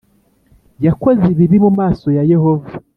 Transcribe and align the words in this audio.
Yakoze 0.85 1.23
ibibi 1.33 1.57
mu 1.65 1.71
maso 1.79 2.07
ya 2.17 2.23
yehova 2.31 2.69